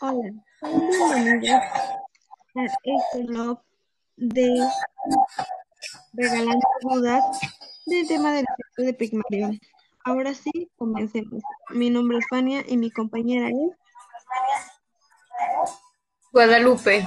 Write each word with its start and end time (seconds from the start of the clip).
Bienvenidos 0.00 1.60
a 2.54 2.64
este 2.64 3.26
blog 3.26 3.60
de 4.16 4.66
Regalando 6.14 6.66
Dudas 6.80 7.22
del 7.84 8.08
tema 8.08 8.32
del 8.32 8.46
efecto 8.48 8.82
de 8.82 8.94
Pigmalión. 8.94 9.60
Ahora 10.04 10.32
sí, 10.32 10.70
comencemos. 10.76 11.42
Mi 11.68 11.90
nombre 11.90 12.16
es 12.16 12.24
Fania 12.30 12.64
y 12.66 12.78
mi 12.78 12.90
compañera 12.90 13.48
es 13.48 13.76
Guadalupe. 16.32 17.06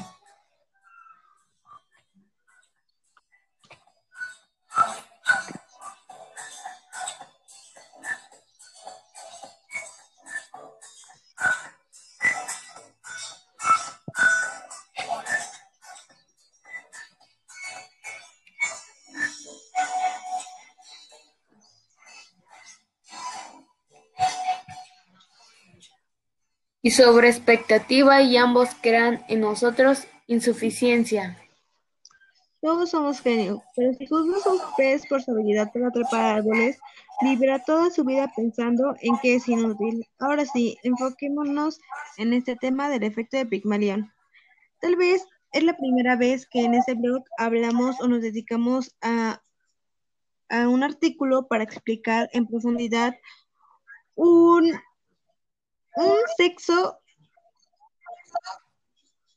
Y 26.83 26.91
sobre 26.91 27.29
expectativa 27.29 28.21
y 28.21 28.35
ambos 28.35 28.69
crean 28.81 29.23
en 29.29 29.39
nosotros 29.39 30.05
insuficiencia. 30.27 31.39
Todos 32.61 32.91
somos 32.91 33.21
genios, 33.21 33.61
pero 33.75 33.93
si 33.93 34.05
juzgas 34.05 34.45
un 34.45 34.59
pez 34.77 35.07
por 35.07 35.21
su 35.23 35.31
habilidad 35.31 35.71
para 35.73 35.91
trepar 35.91 36.37
árboles, 36.37 36.77
vivirá 37.21 37.59
toda 37.59 37.89
su 37.89 38.03
vida 38.03 38.31
pensando 38.35 38.95
en 39.01 39.17
que 39.21 39.35
es 39.35 39.47
inútil. 39.47 40.05
Ahora 40.19 40.45
sí, 40.45 40.77
enfoquémonos 40.83 41.79
en 42.17 42.33
este 42.33 42.55
tema 42.57 42.89
del 42.89 43.03
efecto 43.03 43.37
de 43.37 43.45
Pigmalión. 43.45 44.11
Tal 44.79 44.97
vez 44.97 45.25
es 45.53 45.63
la 45.63 45.77
primera 45.77 46.17
vez 46.17 46.47
que 46.47 46.61
en 46.61 46.73
este 46.73 46.95
blog 46.95 47.23
hablamos 47.37 47.99
o 48.01 48.07
nos 48.07 48.21
dedicamos 48.21 48.93
a, 49.01 49.41
a 50.49 50.67
un 50.67 50.83
artículo 50.83 51.47
para 51.47 51.63
explicar 51.63 52.29
en 52.33 52.45
profundidad 52.45 53.15
un 54.15 54.73
un 55.95 56.17
sexo 56.37 56.99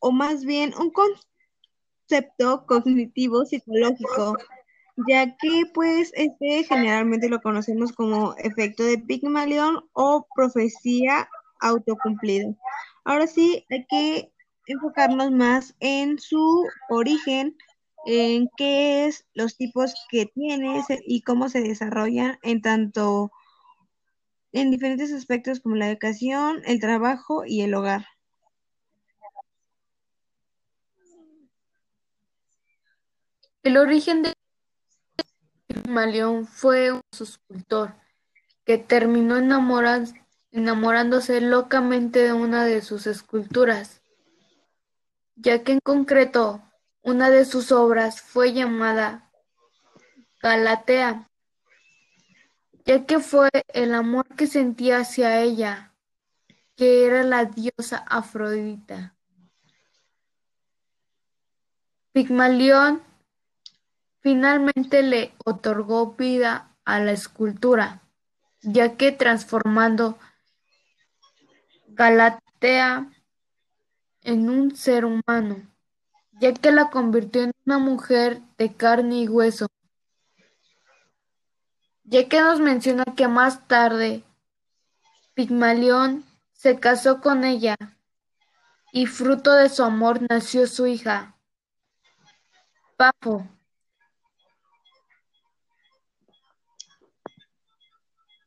o 0.01 0.13
más 0.13 0.45
bien 0.45 0.73
un 0.79 0.91
concepto 0.91 2.65
cognitivo 2.67 3.45
psicológico, 3.45 4.37
ya 5.09 5.37
que 5.37 5.65
pues 5.75 6.13
este 6.15 6.65
generalmente 6.65 7.29
lo 7.29 7.41
conocemos 7.41 7.93
como 7.93 8.35
efecto 8.37 8.85
de 8.85 8.99
Pygmalion 8.99 9.89
o 9.93 10.27
profecía 10.35 11.29
autocumplida. 11.61 12.55
Ahora 13.05 13.27
sí, 13.27 13.65
hay 13.71 13.87
que 13.89 14.33
enfocarnos 14.67 15.31
más 15.31 15.75
en 15.81 16.19
su 16.19 16.65
origen, 16.89 17.57
en 18.07 18.49
qué 18.57 19.07
es 19.07 19.27
los 19.35 19.57
tipos 19.57 19.95
que 20.11 20.27
tiene 20.27 20.83
y 21.07 21.23
cómo 21.23 21.49
se 21.49 21.61
desarrollan 21.61 22.39
en 22.43 22.63
tanto 22.63 23.31
en 24.57 24.71
diferentes 24.71 25.13
aspectos 25.13 25.61
como 25.61 25.77
la 25.77 25.91
educación, 25.91 26.63
el 26.65 26.81
trabajo 26.81 27.45
y 27.45 27.61
el 27.61 27.75
hogar. 27.75 28.07
El 33.63 33.77
origen 33.77 34.23
de 34.23 34.33
Maleón 35.87 36.47
fue 36.47 36.91
un 36.91 37.03
escultor 37.13 37.97
que 38.65 38.79
terminó 38.79 39.37
enamorándose 39.37 41.43
locamente 41.43 42.21
de 42.21 42.33
una 42.33 42.65
de 42.65 42.81
sus 42.81 43.07
esculturas, 43.07 44.01
ya 45.35 45.63
que 45.65 45.73
en 45.73 45.81
concreto 45.81 46.63
una 47.03 47.29
de 47.29 47.45
sus 47.45 47.73
obras 47.73 48.23
fue 48.23 48.55
llamada 48.55 49.31
Galatea, 50.41 51.29
ya 52.87 53.05
que 53.05 53.19
fue 53.19 53.51
el 53.75 53.95
amor 53.95 54.27
que 54.37 54.47
sentía 54.47 54.99
hacia 54.99 55.41
ella, 55.41 55.93
que 56.77 57.05
era 57.05 57.25
la 57.25 57.45
diosa 57.45 58.05
Afrodita. 58.09 59.17
Pigmalión 62.13 63.03
finalmente 64.21 65.03
le 65.03 65.35
otorgó 65.45 66.13
vida 66.13 66.77
a 66.85 67.01
la 67.01 67.11
escultura, 67.13 68.03
ya 68.63 68.97
que 68.97 69.11
transformando 69.11 70.19
Galatea 71.89 73.11
en 74.23 74.49
un 74.49 74.77
ser 74.77 75.05
humano, 75.05 75.61
ya 76.41 76.55
que 76.55 76.71
la 76.71 76.91
convirtió 76.91 77.43
en 77.43 77.53
una 77.65 77.79
mujer 77.79 78.43
de 78.59 78.75
carne 78.75 79.23
y 79.23 79.29
hueso, 79.29 79.67
ya 82.07 82.29
que 82.29 82.41
nos 82.41 82.61
menciona 82.61 83.05
que 83.17 83.29
más 83.29 83.67
tarde 83.67 84.23
Pigmalión 85.35 86.25
se 86.53 86.79
casó 86.79 87.21
con 87.21 87.45
ella 87.45 87.77
y 88.93 89.07
fruto 89.07 89.53
de 89.55 89.69
su 89.69 89.83
amor 89.83 90.21
nació 90.31 90.67
su 90.67 90.87
hija, 90.87 91.37
Pafo. 92.97 93.47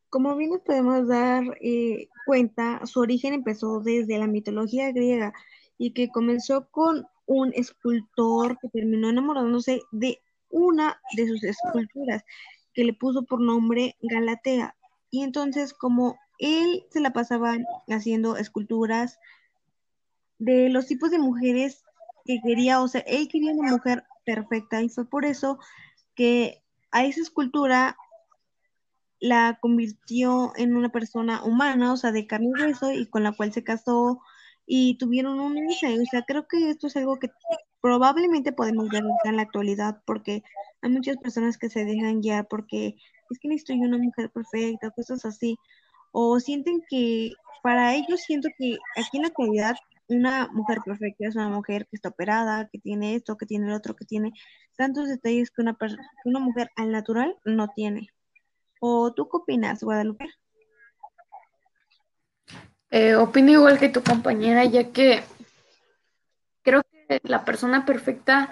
Como 0.09 0.35
bien 0.35 0.49
nos 0.49 0.61
podemos 0.61 1.07
dar 1.07 1.43
eh, 1.61 2.07
cuenta, 2.25 2.83
su 2.87 2.99
origen 2.99 3.33
empezó 3.33 3.79
desde 3.81 4.17
la 4.17 4.25
mitología 4.25 4.91
griega 4.91 5.33
y 5.77 5.93
que 5.93 6.09
comenzó 6.09 6.67
con 6.71 7.05
un 7.27 7.53
escultor 7.53 8.57
que 8.59 8.69
terminó 8.69 9.09
enamorándose 9.09 9.81
de 9.91 10.19
una 10.49 10.99
de 11.15 11.27
sus 11.27 11.43
esculturas 11.43 12.23
que 12.73 12.83
le 12.83 12.93
puso 12.93 13.23
por 13.23 13.41
nombre 13.41 13.95
Galatea. 14.01 14.75
Y 15.11 15.23
entonces 15.23 15.73
como 15.73 16.17
él 16.39 16.85
se 16.89 17.01
la 17.01 17.11
pasaba 17.11 17.57
haciendo 17.87 18.37
esculturas 18.37 19.19
de 20.37 20.69
los 20.69 20.87
tipos 20.87 21.11
de 21.11 21.19
mujeres 21.19 21.83
que 22.25 22.39
quería, 22.41 22.81
o 22.81 22.87
sea, 22.87 23.01
él 23.01 23.27
quería 23.27 23.53
una 23.53 23.71
mujer 23.71 24.03
perfecta 24.25 24.81
y 24.81 24.89
fue 24.89 25.09
por 25.09 25.25
eso 25.25 25.59
que 26.15 26.63
a 26.91 27.03
esa 27.03 27.21
escultura 27.21 27.97
la 29.19 29.57
convirtió 29.61 30.53
en 30.55 30.75
una 30.75 30.89
persona 30.89 31.43
humana, 31.43 31.91
o 31.91 31.97
sea, 31.97 32.11
de 32.11 32.25
carne 32.25 32.51
y 32.57 32.61
hueso, 32.61 32.91
y 32.91 33.05
con 33.05 33.23
la 33.23 33.33
cual 33.33 33.51
se 33.51 33.63
casó 33.63 34.21
y 34.65 34.97
tuvieron 34.97 35.39
un 35.39 35.57
hija. 35.69 35.89
O 35.89 36.05
sea, 36.09 36.23
creo 36.23 36.47
que 36.47 36.69
esto 36.69 36.87
es 36.87 36.95
algo 36.95 37.19
que 37.19 37.29
probablemente 37.81 38.51
podemos 38.53 38.89
ver 38.89 39.03
en 39.25 39.35
la 39.35 39.41
actualidad, 39.41 40.01
porque 40.05 40.43
hay 40.81 40.89
muchas 40.89 41.17
personas 41.17 41.57
que 41.57 41.69
se 41.69 41.85
dejan 41.85 42.21
guiar 42.21 42.47
porque 42.47 42.95
es 43.29 43.39
que 43.39 43.47
necesito 43.47 43.73
yo 43.73 43.87
una 43.87 43.97
mujer 43.97 44.29
perfecta, 44.31 44.91
cosas 44.91 45.25
así, 45.25 45.57
o 46.11 46.39
sienten 46.39 46.81
que 46.89 47.31
para 47.61 47.93
ellos 47.95 48.21
siento 48.25 48.49
que 48.57 48.77
aquí 48.95 49.17
en 49.17 49.23
la 49.23 49.27
actualidad 49.29 49.75
una 50.07 50.47
mujer 50.51 50.79
perfecta 50.83 51.27
es 51.27 51.35
una 51.35 51.49
mujer 51.49 51.85
que 51.85 51.95
está 51.95 52.09
operada, 52.09 52.67
que 52.71 52.79
tiene 52.79 53.15
esto, 53.15 53.37
que 53.37 53.45
tiene 53.45 53.67
el 53.67 53.73
otro, 53.73 53.95
que 53.95 54.05
tiene 54.05 54.33
tantos 54.75 55.07
detalles 55.07 55.51
que 55.51 55.61
una, 55.61 55.77
que 55.77 55.97
una 56.29 56.39
mujer 56.39 56.71
al 56.75 56.91
natural 56.91 57.37
no 57.45 57.67
tiene. 57.75 58.09
¿O 58.79 59.13
tú 59.13 59.29
qué 59.29 59.37
opinas, 59.37 59.83
Guadalupe? 59.83 60.25
Eh, 62.89 63.13
opino 63.15 63.51
igual 63.51 63.77
que 63.77 63.89
tu 63.89 64.01
compañera, 64.01 64.65
ya 64.65 64.91
que 64.91 65.21
creo 66.63 66.81
que 67.07 67.21
la 67.23 67.45
persona 67.45 67.85
perfecta 67.85 68.49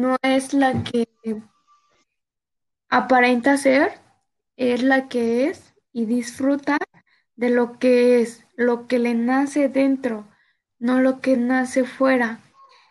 no 0.00 0.16
es 0.22 0.54
la 0.54 0.82
que 0.82 1.06
aparenta 2.88 3.58
ser, 3.58 3.92
es 4.56 4.82
la 4.82 5.08
que 5.08 5.48
es 5.48 5.74
y 5.92 6.06
disfruta 6.06 6.78
de 7.36 7.50
lo 7.50 7.78
que 7.78 8.22
es, 8.22 8.46
lo 8.56 8.86
que 8.86 8.98
le 8.98 9.14
nace 9.14 9.68
dentro, 9.68 10.26
no 10.78 11.00
lo 11.00 11.20
que 11.20 11.36
nace 11.36 11.84
fuera. 11.84 12.40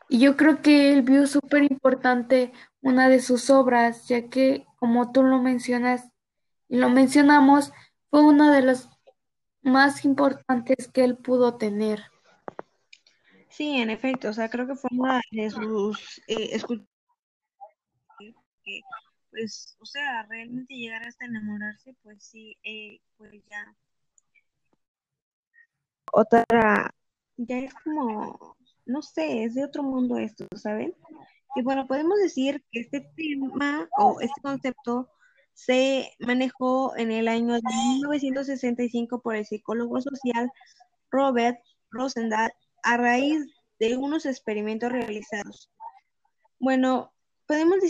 Y 0.08 0.20
yo 0.20 0.38
creo 0.38 0.62
que 0.62 0.94
él 0.94 1.02
vio 1.02 1.26
súper 1.26 1.64
importante 1.64 2.52
una 2.82 3.10
de 3.10 3.20
sus 3.20 3.50
obras, 3.50 4.08
ya 4.08 4.30
que, 4.30 4.68
como 4.76 5.12
tú 5.12 5.24
lo 5.24 5.42
mencionas 5.42 6.12
y 6.68 6.78
lo 6.78 6.90
mencionamos, 6.90 7.74
fue 8.12 8.22
una 8.22 8.54
de 8.54 8.62
las 8.62 8.88
más 9.64 10.06
importantes 10.06 10.88
que 10.88 11.04
él 11.04 11.18
pudo 11.18 11.56
tener. 11.56 12.04
Sí, 13.50 13.78
en 13.78 13.90
efecto, 13.90 14.30
o 14.30 14.34
sea, 14.34 14.48
creo 14.50 14.68
que 14.68 14.76
fue 14.76 14.90
una 14.94 15.22
de 15.32 15.50
sus 15.50 16.22
eh, 16.28 16.50
esculturas 16.52 16.99
pues, 19.32 19.76
o 19.80 19.86
sea, 19.86 20.24
realmente 20.24 20.76
llegar 20.76 21.04
hasta 21.04 21.26
enamorarse, 21.26 21.96
pues 22.04 22.24
sí, 22.24 22.58
eh, 22.64 23.00
pues 23.18 23.32
ya. 23.50 23.76
Otra, 26.12 26.94
ya 27.38 27.58
es 27.60 27.74
como, 27.84 28.58
no 28.86 29.02
sé, 29.02 29.44
es 29.44 29.56
de 29.56 29.66
otro 29.66 29.84
mundo 29.84 30.18
esto, 30.18 30.48
¿saben? 30.56 30.96
Y 31.56 31.62
bueno, 31.62 31.88
podemos 31.88 32.18
decir 32.20 32.64
que 32.72 32.82
este 32.82 33.02
tema 33.16 33.88
o 33.98 34.20
este 34.22 34.42
concepto 34.42 35.10
se 35.54 36.12
manejó 36.20 36.96
en 36.96 37.12
el 37.12 37.28
año 37.28 37.56
de 37.56 37.62
1965 37.96 39.22
por 39.22 39.36
el 39.36 39.46
psicólogo 39.46 40.00
social 40.02 40.50
Robert 41.12 41.60
Rosendahl 41.92 42.52
a 42.84 42.98
raíz 42.98 43.46
de 43.80 43.98
unos 43.98 44.26
experimentos 44.26 44.92
realizados. 44.92 45.70
Bueno, 46.60 47.14
podemos 47.46 47.80
decir 47.80 47.90